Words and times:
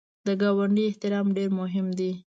د 0.27 0.29
ګاونډي 0.41 0.83
احترام 0.87 1.27
ډېر 1.37 1.49
مهم 1.59 1.87
دی 1.97 2.11